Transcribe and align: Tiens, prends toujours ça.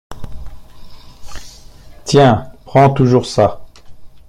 Tiens, 2.05 2.51
prends 2.65 2.89
toujours 2.89 3.27
ça. 3.27 3.61